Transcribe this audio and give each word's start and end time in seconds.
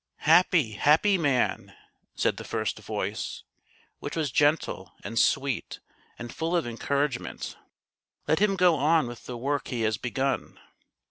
"Happy, 0.33 0.71
happy 0.71 1.15
man!" 1.15 1.75
said 2.15 2.37
the 2.37 2.43
first 2.43 2.79
voice, 2.79 3.43
which 3.99 4.15
was 4.15 4.31
gentle 4.31 4.95
and 5.03 5.19
sweet 5.19 5.79
and 6.17 6.33
full 6.33 6.55
of 6.55 6.65
encouragenjent." 6.65 7.55
Let 8.27 8.39
him 8.39 8.55
go 8.55 8.73
on 8.73 9.05
with 9.05 9.27
the 9.27 9.37
work 9.37 9.67
he 9.67 9.81
has 9.81 9.97
begun. 9.97 10.59